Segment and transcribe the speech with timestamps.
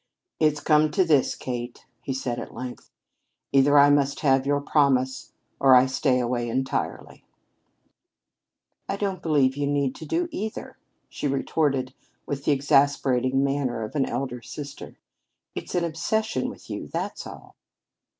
[0.39, 2.89] "It's come to this, Kate," he said at length.
[3.51, 7.23] "Either I must have your promise or I stay away entirely."
[8.89, 11.93] "I don't believe you need to do either," she retorted
[12.25, 14.97] with the exasperating manner of an elder sister.
[15.53, 17.55] "It's an obsession with you, that's all."